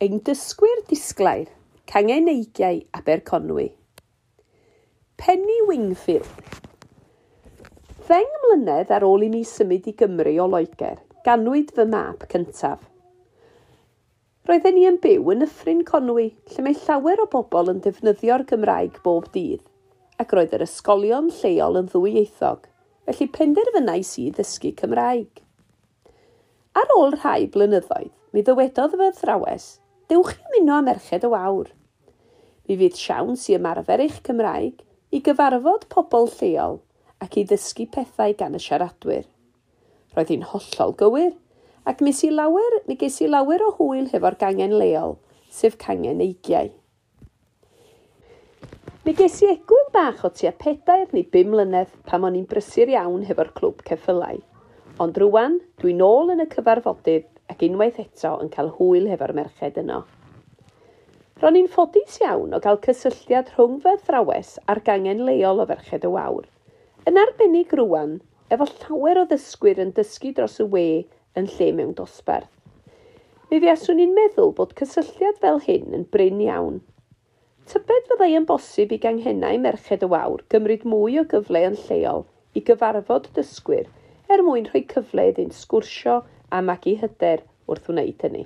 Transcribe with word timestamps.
ein 0.00 0.20
dysgwyr 0.22 0.84
disglair 0.86 1.48
cangeneigiau 1.90 2.84
Aberconwy. 2.94 3.72
Penny 5.16 5.56
Wingfield 5.66 6.28
Ddeng 8.06 8.36
mlynedd 8.44 8.92
ar 8.94 9.02
ôl 9.08 9.24
i 9.26 9.30
mi 9.32 9.40
symud 9.42 9.88
i 9.90 9.94
Gymru 9.98 10.36
o 10.38 10.46
Loegr, 10.52 11.00
ganwyd 11.26 11.72
fy 11.74 11.86
map 11.90 12.22
cyntaf. 12.30 12.84
Roedden 14.46 14.78
ni 14.78 14.84
yn 14.86 15.00
byw 15.02 15.32
yn 15.34 15.42
Yffryn 15.48 15.82
Conwy, 15.88 16.28
lle 16.52 16.66
mae 16.68 16.78
llawer 16.84 17.24
o 17.24 17.26
bobl 17.34 17.74
yn 17.74 17.82
defnyddio'r 17.88 18.46
Gymraeg 18.52 19.02
bob 19.02 19.26
dydd, 19.34 19.66
ac 20.22 20.36
roedd 20.38 20.54
yr 20.60 20.66
ysgolion 20.68 21.32
lleol 21.40 21.80
yn 21.82 21.90
ddwyieithog, 21.90 22.70
felly 23.10 23.30
penderfynais 23.34 24.14
i 24.22 24.30
ddysgu 24.38 24.76
Cymraeg. 24.78 25.42
Ar 26.78 26.96
ôl 27.00 27.18
rhai 27.18 27.50
blynyddoedd, 27.50 28.14
mi 28.30 28.46
ddywedodd 28.46 28.94
fy 29.02 29.12
thrawes 29.18 29.68
dewch 30.08 30.32
i 30.32 30.44
ymuno 30.48 30.78
â 30.78 30.84
Merched 30.86 31.24
y 31.26 31.28
Wawr. 31.28 31.68
Mi 32.68 32.76
fydd 32.80 32.96
siawns 32.96 33.42
i 33.50 33.56
ymarfer 33.58 34.00
eich 34.00 34.22
Cymraeg 34.24 34.80
i 35.12 35.20
gyfarfod 35.24 35.84
pobl 35.92 36.30
lleol 36.38 36.78
ac 37.24 37.36
i 37.36 37.44
ddysgu 37.48 37.88
pethau 37.92 38.32
gan 38.38 38.56
y 38.56 38.62
siaradwyr. 38.62 39.26
Roedd 40.16 40.32
hi'n 40.32 40.48
hollol 40.48 40.96
gywir 41.02 41.34
ac 41.88 42.00
mis 42.04 42.22
i 42.24 42.32
lawer, 42.32 42.80
mi 42.88 42.96
ges 43.00 43.20
i 43.24 43.28
lawer 43.28 43.64
o 43.64 43.70
hwyl 43.76 44.08
hefo'r 44.12 44.36
gangen 44.40 44.76
leol, 44.80 45.16
sef 45.52 45.76
cangen 45.80 46.20
eigiau. 46.24 46.72
Mi 49.04 49.14
ges 49.16 49.38
i 49.44 49.52
egwyl 49.52 49.88
bach 49.92 50.24
o 50.24 50.32
tua 50.32 50.52
pedair 50.52 51.08
neu 51.12 51.24
bum 51.32 51.52
mlynedd 51.52 51.92
pam 52.08 52.24
o'n 52.28 52.36
i'n 52.36 52.48
brysur 52.48 52.92
iawn 52.92 53.24
hefo'r 53.28 53.52
clwb 53.56 53.84
ceffylau. 53.88 54.40
Ond 55.00 55.20
rwan, 55.20 55.60
dwi'n 55.80 56.00
ôl 56.04 56.32
yn 56.34 56.44
y 56.44 56.48
cyfarfodydd 56.52 57.28
ac 57.58 57.64
unwaith 57.66 57.96
eto 57.98 58.36
yn 58.38 58.50
cael 58.54 58.68
hwyl 58.76 59.08
hefo'r 59.10 59.32
merched 59.34 59.78
yno. 59.80 60.04
Ro'n 61.42 61.56
i'n 61.58 61.66
ffodus 61.72 62.20
iawn 62.22 62.54
o 62.54 62.60
gael 62.62 62.78
cysylltiad 62.84 63.50
rhwng 63.56 63.80
fy 63.82 63.96
thrawes 64.06 64.52
a'r 64.70 64.80
gangen 64.86 65.24
leol 65.26 65.64
o 65.64 65.66
ferched 65.66 66.06
y 66.06 66.10
wawr. 66.12 66.46
Yn 67.10 67.18
arbennig 67.18 67.74
rwan, 67.80 68.20
efo 68.54 68.68
llawer 68.70 69.24
o 69.24 69.26
ddysgwyr 69.32 69.82
yn 69.82 69.90
dysgu 69.96 70.30
dros 70.36 70.60
y 70.62 70.68
we 70.76 70.86
yn 71.34 71.50
lle 71.56 71.72
mewn 71.74 71.96
dosbarth. 71.98 72.54
Mi 73.50 73.58
fiaswn 73.64 74.04
i'n 74.06 74.14
meddwl 74.14 74.54
bod 74.54 74.78
cysylltiad 74.78 75.42
fel 75.42 75.58
hyn 75.66 75.98
yn 75.98 76.06
bryn 76.14 76.38
iawn. 76.46 76.80
Tybed 77.66 78.06
fyddai 78.12 78.32
yn 78.38 78.46
bosib 78.46 78.94
i 78.94 79.02
ganghennau 79.02 79.58
merched 79.66 80.06
y 80.06 80.14
wawr 80.14 80.46
gymryd 80.54 80.86
mwy 80.86 81.18
o 81.18 81.26
gyfle 81.34 81.66
yn 81.72 81.78
lleol 81.88 82.26
i 82.54 82.62
gyfarfod 82.70 83.32
dysgwyr 83.34 83.90
er 84.30 84.46
mwyn 84.46 84.70
rhoi 84.70 84.86
cyfle 84.94 85.30
iddynt 85.32 85.58
sgwrsio 85.58 86.20
a 86.50 86.60
magu 86.64 86.96
hyder 87.00 87.44
wrth 87.68 87.88
wneud 87.92 88.24
hynny. 88.24 88.44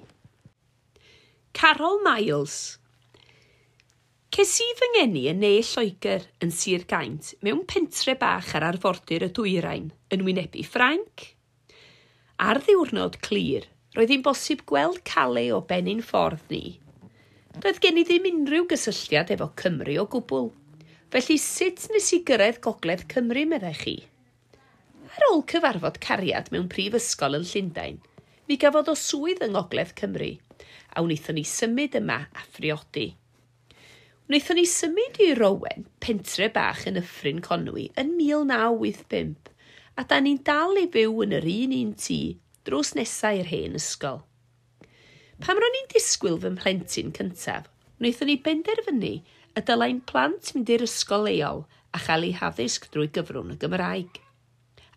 Carol 1.53 2.01
Miles 2.05 2.79
Ces 4.33 4.55
i 4.65 4.67
fy 4.79 4.87
ngeni 4.95 5.27
yn 5.29 5.43
ne 5.45 5.51
Lloegr 5.61 6.23
yn 6.43 6.51
Sir 6.57 6.87
Gaint 6.89 7.35
mewn 7.45 7.67
pentre 7.69 8.15
bach 8.19 8.55
ar 8.57 8.65
arfordir 8.65 9.27
y 9.27 9.29
dwyrain 9.37 9.91
yn 10.15 10.25
wynebu 10.25 10.65
Ffrainc. 10.65 11.27
Ar 12.41 12.63
ddiwrnod 12.65 13.19
clir, 13.27 13.67
roedd 13.95 14.15
hi'n 14.15 14.25
bosib 14.25 14.65
gweld 14.71 15.03
calau 15.07 15.59
o 15.59 15.61
benyn 15.69 16.01
ffordd 16.03 16.49
ni. 16.51 16.79
Doedd 17.61 17.83
gen 17.85 18.01
i 18.01 18.07
ddim 18.09 18.31
unrhyw 18.31 18.65
gysylltiad 18.73 19.35
efo 19.37 19.51
Cymru 19.61 19.99
o 20.01 20.07
gwbl, 20.17 20.49
felly 21.13 21.37
sut 21.37 21.85
nes 21.93 22.09
i 22.17 22.23
gyrraedd 22.25 22.63
gogledd 22.65 23.05
Cymru 23.13 23.45
meddai 23.53 23.77
chi? 23.77 23.97
Ar 25.13 25.27
ôl 25.29 25.43
cyfarfod 25.45 25.99
cariad 26.01 26.47
mewn 26.53 26.71
prifysgol 26.73 27.35
yn 27.37 27.43
Llundain, 27.45 27.99
mi 28.49 28.57
gafodd 28.61 28.89
o 28.89 28.95
swydd 28.97 29.43
yng 29.45 29.53
Ngogledd 29.53 29.91
Cymru, 29.99 30.31
a 30.97 31.03
wnaethon 31.05 31.37
ni 31.37 31.45
symud 31.45 31.99
yma 31.99 32.17
a 32.33 32.45
phriodi. 32.55 33.11
Wnaethon 34.31 34.57
ni 34.57 34.65
symud 34.73 35.21
i 35.21 35.29
Rowen, 35.37 35.85
pentre 36.01 36.49
bach 36.55 36.87
yn 36.89 36.97
Yffryn 37.03 37.45
Conwy, 37.45 37.91
yn 38.01 38.15
1985, 38.17 39.53
a 40.01 40.07
da 40.09 40.23
ni'n 40.25 40.41
dal 40.49 40.81
i 40.81 40.87
fyw 40.97 41.21
yn 41.27 41.37
yr 41.43 41.51
un 41.59 41.77
un 41.83 41.93
tŷ 42.07 42.19
drws 42.65 42.95
nesau 42.97 43.43
i'r 43.43 43.53
hen 43.53 43.77
ysgol. 43.77 44.23
Pam 45.45 45.61
ro'n 45.61 45.81
i'n 45.83 45.93
disgwyl 45.93 46.41
fy 46.41 46.57
mhlentyn 46.57 47.13
cyntaf, 47.21 47.69
wnaethon 48.01 48.33
ni 48.33 48.41
benderfynu 48.49 49.15
y 49.21 49.69
dylai'n 49.69 50.01
plant 50.09 50.57
mynd 50.57 50.73
i'r 50.73 50.89
ysgol 50.89 51.29
leol 51.29 51.67
a 51.93 52.01
chael 52.09 52.31
ei 52.31 52.37
haddysg 52.41 52.89
drwy 52.89 53.13
gyfrwng 53.13 53.53
y 53.53 53.61
Gymraeg 53.61 54.23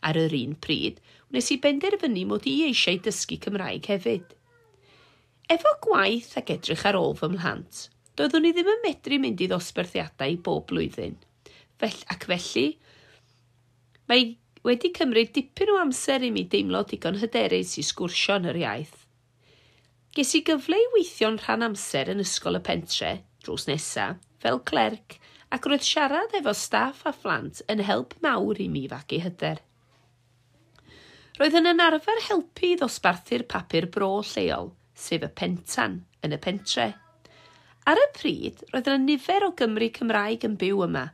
ar 0.05 0.19
yr 0.21 0.35
un 0.37 0.55
pryd, 0.61 1.01
wnes 1.31 1.51
i 1.53 1.59
benderfynu 1.63 2.25
mod 2.29 2.47
i 2.49 2.55
eisiau 2.67 3.01
dysgu 3.03 3.39
Cymraeg 3.43 3.89
hefyd. 3.91 4.35
Efo 5.51 5.75
gwaith 5.85 6.33
ac 6.39 6.53
edrych 6.55 6.85
ar 6.89 6.97
ôl 6.99 7.13
fy 7.19 7.29
mhlant, 7.33 7.85
doeddwn 8.17 8.47
i 8.49 8.53
ddim 8.55 8.71
yn 8.71 8.83
medru 8.85 9.19
mynd 9.21 9.43
i 9.43 9.49
ddosbarthiadau 9.51 10.39
bob 10.45 10.65
blwyddyn. 10.71 11.17
Fell, 11.81 11.99
ac 12.13 12.25
felly, 12.31 12.67
mae 14.09 14.31
wedi 14.65 14.93
cymryd 14.95 15.33
dipyn 15.35 15.73
o 15.73 15.79
amser 15.81 16.23
i 16.25 16.31
mi 16.33 16.45
deimlo 16.49 16.81
digon 16.89 17.19
hyderus 17.21 17.75
i 17.81 17.85
sgwrsio 17.85 18.39
yn 18.39 18.49
yr 18.53 18.61
iaith. 18.63 19.03
Ges 20.15 20.31
i 20.39 20.41
gyfle 20.47 20.79
i 20.79 20.89
weithio'n 20.95 21.37
rhan 21.43 21.67
amser 21.67 22.09
yn 22.13 22.23
ysgol 22.23 22.57
y 22.57 22.63
pentre, 22.63 23.11
drws 23.43 23.67
nesaf, 23.67 24.21
fel 24.41 24.61
clerc, 24.69 25.19
ac 25.53 25.67
roedd 25.69 25.85
siarad 25.85 26.33
efo 26.39 26.53
staff 26.57 27.03
a 27.05 27.13
phlant 27.13 27.61
yn 27.71 27.83
help 27.85 28.15
mawr 28.25 28.61
i 28.63 28.69
mi 28.71 28.85
fagu 28.91 29.19
hyder 29.21 29.59
roedd 31.35 31.57
yn 31.59 31.81
arfer 31.83 32.21
helpu 32.29 32.69
i 32.69 32.75
ddosbarthu'r 32.79 33.43
papur 33.51 33.85
bro 33.91 34.07
lleol, 34.23 34.69
sef 34.95 35.25
y 35.25 35.29
pentan, 35.41 35.97
yn 36.23 36.35
y 36.35 36.37
pentre. 36.39 36.85
Ar 37.91 37.99
y 37.99 38.05
pryd, 38.15 38.61
roedd 38.71 38.87
yna 38.87 39.01
nifer 39.03 39.43
o 39.43 39.49
Gymru 39.59 39.89
Cymraeg 39.97 40.45
yn 40.47 40.55
byw 40.61 40.85
yma, 40.85 41.09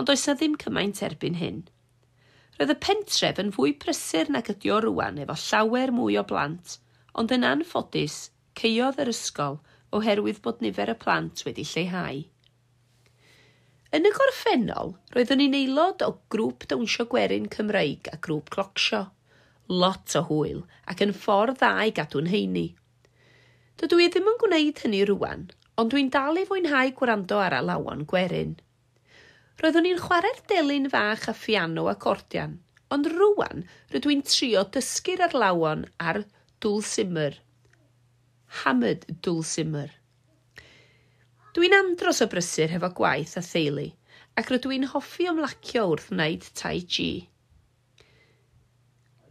ond 0.00 0.12
oes 0.14 0.24
yna 0.24 0.38
ddim 0.40 0.56
cymaint 0.64 1.02
erbyn 1.04 1.36
hyn. 1.42 1.60
Roedd 2.56 2.72
y 2.72 2.78
pentref 2.86 3.42
yn 3.44 3.52
fwy 3.58 3.74
prysur 3.84 4.32
nag 4.32 4.48
ydi 4.54 4.72
o 4.72 4.80
rwan 4.86 5.20
efo 5.26 5.36
llawer 5.44 5.92
mwy 5.98 6.16
o 6.16 6.24
blant, 6.32 6.78
ond 7.12 7.36
yn 7.36 7.44
anffodus, 7.52 8.18
ceiodd 8.56 9.04
yr 9.04 9.12
ysgol 9.12 9.60
oherwydd 9.92 10.40
bod 10.40 10.64
nifer 10.64 10.94
y 10.94 10.98
plant 11.04 11.44
wedi 11.44 11.68
lleihau. 11.68 12.24
Yn 13.92 14.08
y 14.08 14.16
gorffennol, 14.16 14.96
roeddwn 15.12 15.44
ni'n 15.44 15.62
aelod 15.62 16.08
o 16.08 16.14
grŵp 16.32 16.70
dawnsio 16.72 17.10
gwerin 17.12 17.52
Cymreig 17.52 18.08
a 18.08 18.16
grŵp 18.16 18.54
clocsio– 18.56 19.06
lot 19.70 20.16
o 20.18 20.24
hwyl 20.28 20.64
ac 20.92 21.04
yn 21.06 21.14
ffordd 21.16 21.60
dda 21.60 21.72
i 21.88 21.94
gadw'n 21.98 22.30
heini. 22.32 22.66
Dydw 23.80 24.00
i 24.04 24.08
ddim 24.10 24.32
yn 24.32 24.40
gwneud 24.42 24.82
hynny 24.84 25.04
rwan, 25.10 25.46
ond 25.80 25.94
dwi'n 25.94 26.10
dal 26.16 26.40
i 26.40 26.44
fwynhau 26.48 26.90
gwrando 26.98 27.38
ar 27.44 27.56
alawon 27.60 28.02
gwerin. 28.10 28.58
Roeddwn 29.62 29.88
i'n 29.92 30.02
chwarae'r 30.02 30.42
delyn 30.50 30.90
fach 30.92 31.28
a 31.30 31.36
ffiano 31.36 31.86
acordian, 31.92 32.58
ond 32.90 33.08
rwan 33.14 33.64
rydw 33.94 34.12
i'n 34.16 34.26
trio 34.26 34.66
dysgu'r 34.76 35.24
arlawon 35.28 35.86
ar 36.10 36.20
lawon 36.20 36.26
ar 36.26 36.38
dwlsimr. 36.60 37.36
Hamid 38.60 39.06
simmer. 39.50 39.90
Dwi'n 41.56 41.76
andros 41.76 42.20
o 42.20 42.26
brysur 42.32 42.68
hefo 42.74 42.90
gwaith 42.98 43.36
a 43.40 43.42
theulu, 43.46 43.86
ac 44.36 44.50
rydw 44.52 44.74
i'n 44.76 44.88
hoffi 44.92 45.28
ymlacio 45.30 45.86
wrth 45.92 46.10
wneud 46.12 46.44
tai 46.60 46.80
chi. 46.96 47.08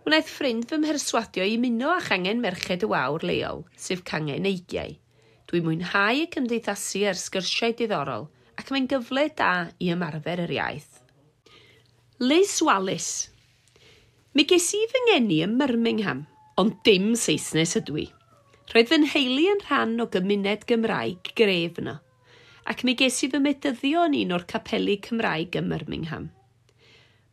Wnaeth 0.08 0.30
ffrind 0.32 0.64
fy 0.70 0.78
mherswadio 0.80 1.44
i 1.44 1.58
muno 1.60 1.90
a 1.92 2.00
changen 2.02 2.40
merched 2.44 2.86
y 2.86 2.88
wawr 2.88 3.24
leol, 3.28 3.66
sef 3.76 4.00
cangen 4.08 4.48
eigiau. 4.48 4.94
Dwi'n 5.52 5.66
mwynhau 5.66 6.22
y 6.24 6.30
cymdeithasu 6.32 7.02
ar 7.10 7.20
sgyrsiau 7.20 7.76
diddorol 7.76 8.30
ac 8.62 8.72
mae'n 8.72 8.88
gyfle 8.94 9.26
da 9.42 9.50
i 9.76 9.92
ymarfer 9.92 10.46
yr 10.46 10.56
iaith. 10.56 11.02
Liz 12.24 12.56
Wallace 12.64 13.28
Mi 14.38 14.48
ges 14.48 14.70
i 14.78 14.82
fy 14.94 15.04
ngeni 15.10 15.42
ym 15.44 15.60
Birmingham, 15.60 16.24
ond 16.64 16.80
dim 16.88 17.12
Saesnes 17.20 17.76
ydw 17.82 18.00
i. 18.06 18.08
Roedd 18.72 18.92
fy 18.94 19.04
nheulu 19.04 19.46
yn 19.52 19.64
rhan 19.66 19.96
o 20.00 20.08
gymuned 20.16 20.68
Gymraeg 20.70 21.34
gref 21.36 21.84
yno, 21.84 22.00
ac 22.72 22.88
mi 22.88 22.96
ges 22.96 23.20
i 23.28 23.34
fy 23.34 23.44
medyddio 23.44 24.08
yn 24.08 24.20
un 24.24 24.36
o'r 24.40 24.48
capelu 24.56 25.00
Cymraeg 25.10 25.60
ym 25.60 25.74
Birmingham– 25.76 26.30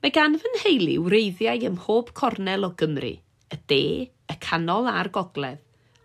Mae 0.04 0.12
gan 0.12 0.36
fy 0.40 0.50
nheulu 0.54 0.96
wreiddiau 1.06 1.62
ym 1.68 1.78
mhob 1.78 2.12
cornel 2.18 2.68
o 2.68 2.72
Gymru, 2.80 3.14
y 3.52 3.56
de, 3.70 3.84
y 4.10 4.34
canol 4.44 4.90
a'r 4.90 5.08
gogledd, 5.14 5.62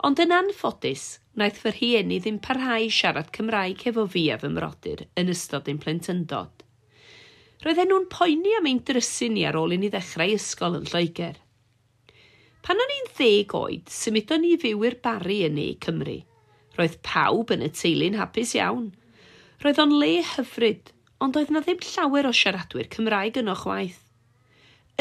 ond 0.08 0.22
yn 0.24 0.32
anffodus, 0.34 1.04
wnaeth 1.36 1.60
fy 1.64 1.74
rhieni 1.76 2.18
ddim 2.24 2.40
parhau 2.44 2.88
siarad 2.92 3.30
Cymraeg 3.36 3.84
hefo 3.88 4.08
fi 4.14 4.24
a 4.34 4.38
fy 4.42 4.50
mrodyr 4.52 5.04
yn 5.20 5.32
ystod 5.34 5.70
ein 5.72 5.80
plentyndod. 5.84 6.64
Roedden 7.62 7.92
nhw'n 7.92 8.08
poeni 8.10 8.56
am 8.58 8.72
ein 8.72 8.82
drysyn 8.88 9.36
ni 9.36 9.44
ar 9.46 9.60
ôl 9.60 9.76
i 9.76 9.78
ni 9.82 9.92
ddechrau 9.94 10.34
ysgol 10.34 10.80
yn 10.80 10.88
Lloegr. 10.90 11.38
Pan 12.66 12.82
o'n 12.82 12.96
i'n 12.96 13.12
ddeg 13.12 13.54
oed, 13.58 13.92
symudon 13.92 14.42
ni 14.46 14.56
fyw 14.64 14.88
i'r 14.88 14.98
bari 15.04 15.44
yn 15.46 15.60
ei 15.62 15.76
Cymru. 15.84 16.18
Roedd 16.80 16.98
pawb 17.06 17.54
yn 17.54 17.68
y 17.68 17.70
teulu'n 17.76 18.18
hapus 18.18 18.56
iawn. 18.58 18.90
Roedd 19.62 19.84
o'n 19.84 19.94
le 20.02 20.14
hyfryd, 20.34 20.90
ond 21.22 21.38
oedd 21.38 21.52
na 21.54 21.62
ddim 21.62 21.82
llawer 21.86 22.26
o 22.26 22.32
siaradwyr 22.34 22.88
Cymraeg 22.94 23.38
yno 23.42 23.54
chwaith. 23.60 24.00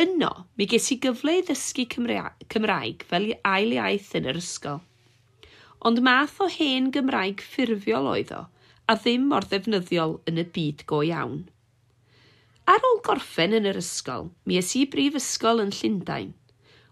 Yno, 0.01 0.31
mi 0.57 0.67
ges 0.69 0.91
i 0.93 0.99
gyfle 1.01 1.39
i 1.39 1.45
ddysgu 1.49 1.87
Cymraeg 1.95 3.05
fel 3.09 3.31
ail 3.53 3.73
iaith 3.77 4.11
yn 4.21 4.29
yr 4.33 4.41
ysgol. 4.41 4.83
Ond 5.89 6.03
math 6.05 6.37
o 6.45 6.49
hen 6.53 6.91
Gymraeg 6.95 7.41
ffurfiol 7.41 8.11
oedd 8.13 8.35
o, 8.37 8.43
a 8.85 8.99
ddim 9.01 9.27
mor 9.33 9.49
ddefnyddiol 9.49 10.19
yn 10.29 10.43
y 10.43 10.47
byd 10.57 10.85
go 10.93 11.01
iawn. 11.09 11.43
Ar 12.69 12.85
ôl 12.91 13.01
gorffen 13.07 13.57
yn 13.57 13.69
yr 13.73 13.81
ysgol, 13.81 14.29
mi 14.45 14.61
es 14.61 14.75
i 14.77 14.85
brifysgol 14.93 15.65
yn 15.65 15.73
Llundain. 15.75 16.35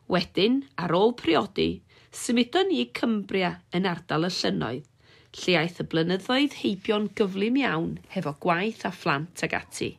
Wedyn, 0.08 0.62
ar 0.80 0.96
ôl 0.96 1.12
priodi, 1.20 1.70
symudon 2.16 2.72
ni 2.72 2.80
i 2.86 2.92
Cymbria 2.96 3.58
yn 3.76 3.86
ardal 3.92 4.24
y 4.30 4.32
llynoedd 4.40 4.88
lle 5.38 5.56
aeth 5.60 5.80
y 5.82 5.86
blynyddoedd 5.92 6.58
heibio'n 6.62 7.08
gyflym 7.18 7.58
iawn 7.62 7.94
hefo 8.14 8.34
gwaith 8.44 8.84
a 8.88 8.92
phlant 8.94 9.44
ag 9.46 9.56
ati. 9.58 9.90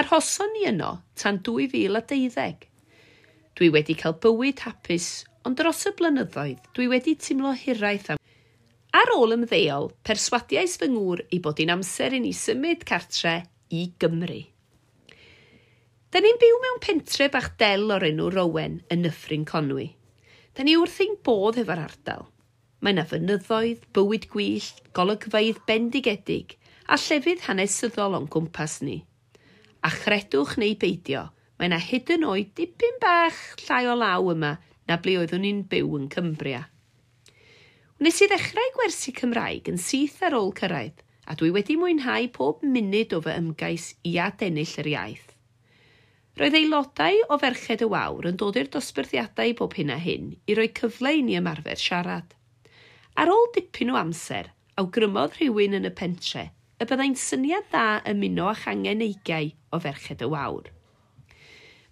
Arhoson 0.00 0.54
ni 0.56 0.64
yno 0.70 0.94
tan 1.20 1.42
2012. 1.44 2.68
Dwi 3.58 3.68
wedi 3.74 3.98
cael 3.98 4.16
bywyd 4.22 4.64
hapus, 4.64 5.10
ond 5.44 5.58
dros 5.58 5.84
y 5.90 5.92
blynyddoedd 5.98 6.72
dwi 6.76 6.88
wedi 6.94 7.18
teimlo 7.20 7.52
hiraeth 7.52 8.14
am 8.14 8.22
Ar 8.92 9.08
ôl 9.16 9.32
ymddeol, 9.32 9.86
perswadiais 10.04 10.74
fy 10.80 10.90
ngŵr 10.92 11.22
i 11.32 11.38
bod 11.40 11.60
i'n 11.64 11.72
amser 11.72 12.12
i 12.12 12.18
ni 12.20 12.34
symud 12.36 12.82
cartre 12.88 13.38
i 13.72 13.86
Gymru. 14.00 14.42
Da 16.12 16.20
ni'n 16.20 16.36
byw 16.40 16.58
mewn 16.60 16.80
pentre 16.84 17.30
bach 17.32 17.54
del 17.60 17.88
o'r 17.94 18.04
enw 18.10 18.28
Rowen 18.34 18.74
yn 18.92 19.00
Nyffryn 19.06 19.46
Conwy. 19.48 19.86
Da 20.52 20.66
ni 20.68 20.76
wrth 20.76 21.00
ein 21.00 21.16
bodd 21.24 21.56
efo'r 21.62 21.80
ardal. 21.86 22.28
Mae 22.82 22.96
yna 22.96 23.04
fynyddoedd, 23.06 23.84
bywyd 23.94 24.24
gwyllt, 24.32 24.80
golygfeidd 24.98 25.60
bendigedig 25.68 26.56
a 26.90 26.98
llefydd 26.98 27.44
hanesyddol 27.46 28.16
o'n 28.18 28.26
gwmpas 28.32 28.80
ni. 28.82 28.96
A 29.86 29.90
chredwch 29.94 30.56
neu 30.58 30.74
beidio, 30.78 31.28
mae 31.58 31.70
yna 31.70 31.78
hyd 31.78 32.10
yn 32.16 32.26
oed 32.26 32.50
dipyn 32.58 32.98
bach 33.02 33.38
llai 33.62 33.84
o 33.86 33.94
law 34.00 34.32
yma 34.34 34.56
na 34.90 34.98
ble 34.98 35.14
oeddwn 35.20 35.46
ni'n 35.46 35.62
byw 35.70 35.94
yn 36.00 36.10
Cymbria. 36.10 36.64
Wnes 38.02 38.18
i 38.18 38.30
ddechrau 38.32 38.74
gwersi 38.74 39.14
Cymraeg 39.14 39.70
yn 39.70 39.78
syth 39.78 40.18
ar 40.26 40.34
ôl 40.34 40.50
cyrraedd, 40.58 40.98
a 41.30 41.38
dwi 41.38 41.52
wedi 41.54 41.78
mwynhau 41.78 42.26
pob 42.34 42.66
munud 42.66 43.14
o 43.14 43.22
fy 43.22 43.38
ymgais 43.38 43.92
i 44.10 44.16
adennill 44.26 44.74
yr 44.82 44.90
iaith. 44.96 45.28
Roedd 46.40 46.58
aelodau 46.58 47.22
o 47.30 47.38
Ferched 47.38 47.86
y 47.86 47.92
Wawr 47.94 48.26
yn 48.32 48.42
dod 48.42 48.58
i'r 48.58 48.74
dosbarthiadau 48.74 49.54
bob 49.62 49.78
hyn 49.78 49.94
a 49.94 50.02
hyn 50.02 50.32
i 50.50 50.58
roi 50.58 50.72
cyfle 50.74 51.14
i 51.14 51.22
ni 51.22 51.38
ymarfer 51.38 51.78
siarad. 51.78 52.34
Ar 53.16 53.28
ôl 53.28 53.48
dipyn 53.54 53.92
o 53.92 54.00
amser, 54.00 54.48
awgrymodd 54.80 55.36
rhywun 55.36 55.76
yn 55.76 55.88
y 55.88 55.92
pentre 55.96 56.48
y 56.82 56.86
byddai'n 56.90 57.16
syniad 57.20 57.66
dda 57.70 58.02
ymuno 58.10 58.48
â 58.50 58.54
changen 58.58 59.02
eigau 59.04 59.50
o 59.70 59.78
ferched 59.84 60.22
y 60.24 60.28
wawr. 60.32 60.70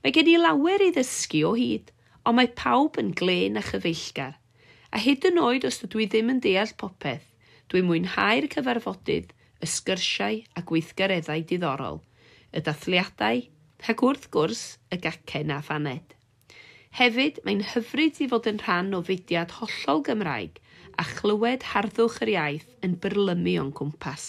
Mae 0.03 0.15
gen 0.17 0.31
i 0.33 0.37
lawer 0.41 0.83
i 0.83 0.89
ddysgu 0.97 1.43
o 1.47 1.53
hyd, 1.59 1.93
ond 2.27 2.39
mae 2.39 2.49
pawb 2.59 2.97
yn 3.03 3.13
glen 3.21 3.61
a 3.61 3.63
chyfeillgar. 3.67 4.39
A 4.91 4.99
hyd 5.05 5.27
yn 5.29 5.39
oed 5.45 5.67
os 5.69 5.79
dydw 5.83 6.03
i 6.03 6.07
ddim 6.11 6.33
yn 6.33 6.41
deall 6.43 6.73
popeth, 6.81 7.29
dwi'n 7.71 7.87
mwynhau'r 7.87 8.49
cyfarfodydd, 8.57 9.31
y 9.61 9.69
sgyrsiau 9.69 10.41
a 10.57 10.65
gweithgareddau 10.67 11.45
diddorol, 11.47 12.01
y 12.51 12.65
dathliadau, 12.67 13.45
ac 13.93 14.03
wrth 14.09 14.27
gwrs 14.35 14.65
y 14.91 14.99
gacen 15.05 15.53
a 15.55 15.61
phaned. 15.69 16.17
Hefyd, 16.99 17.45
mae'n 17.45 17.63
hyfryd 17.77 18.19
i 18.25 18.31
fod 18.33 18.49
yn 18.51 18.59
rhan 18.65 18.97
o 18.97 19.05
fudiad 19.07 19.55
hollol 19.61 20.03
Gymraeg– 20.09 20.59
a 21.01 21.05
chlywed 21.17 21.65
harddwch 21.73 22.19
yr 22.27 22.31
iaith 22.35 22.67
yn 22.85 22.99
byrlymu 23.01 23.55
o'n 23.63 23.73
cwmpas. 23.79 24.25